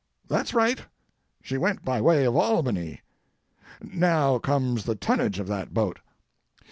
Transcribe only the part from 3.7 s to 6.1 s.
Now comes the tonnage of that boat.